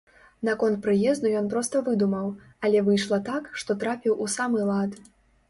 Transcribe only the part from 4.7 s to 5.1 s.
лад.